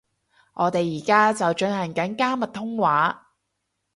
[0.53, 3.27] 我哋而家就進行緊加密通話